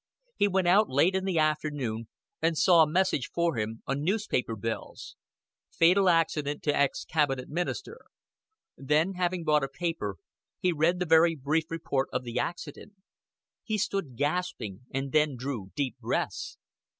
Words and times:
He 0.35 0.47
went 0.47 0.67
out 0.67 0.89
late 0.89 1.13
in 1.13 1.25
the 1.25 1.37
afternoon, 1.37 2.07
and 2.41 2.57
saw 2.57 2.81
a 2.81 2.89
message 2.89 3.29
for 3.31 3.55
him 3.59 3.83
on 3.85 4.01
newspaper 4.01 4.55
bills: 4.55 5.15
"Fatal 5.69 6.09
Accident 6.09 6.63
to 6.63 6.75
ex 6.75 7.05
Cabinet 7.05 7.49
Minister." 7.49 8.05
Then, 8.75 9.13
having 9.13 9.43
bought 9.43 9.63
a 9.63 9.67
paper, 9.67 10.15
he 10.59 10.71
read 10.73 10.97
the 10.99 11.05
very 11.05 11.35
brief 11.35 11.69
report 11.69 12.09
of 12.11 12.23
the 12.23 12.39
accident. 12.39 12.93
He 13.63 13.77
stood 13.77 14.15
gasping, 14.15 14.87
and 14.91 15.11
then 15.11 15.35
drew 15.35 15.69
deep 15.75 15.99
breaths. 15.99 16.57